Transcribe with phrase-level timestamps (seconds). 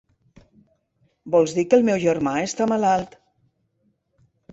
[1.35, 3.13] Vols dir que el meu germà està malalt?